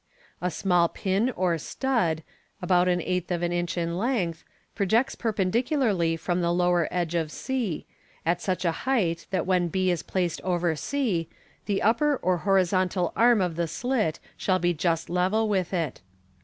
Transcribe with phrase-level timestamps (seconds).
[0.41, 2.23] A small pin or stud,
[2.59, 4.43] about an eighth of an inch in length,
[4.73, 7.85] projects perpendicularly from the lower edge of c,
[8.25, 11.29] at such a height that when b is placed over c,
[11.67, 16.01] the upper or horizontal arm of the slit shall be just level with it.